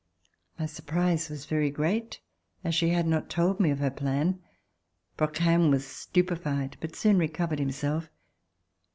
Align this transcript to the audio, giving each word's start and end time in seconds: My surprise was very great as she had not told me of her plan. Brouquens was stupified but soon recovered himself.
My 0.57 0.65
surprise 0.65 1.29
was 1.29 1.45
very 1.45 1.69
great 1.69 2.21
as 2.63 2.73
she 2.73 2.89
had 2.89 3.05
not 3.05 3.29
told 3.29 3.59
me 3.59 3.69
of 3.69 3.77
her 3.77 3.91
plan. 3.91 4.41
Brouquens 5.15 5.69
was 5.69 5.85
stupified 5.85 6.75
but 6.81 6.95
soon 6.95 7.19
recovered 7.19 7.59
himself. 7.59 8.09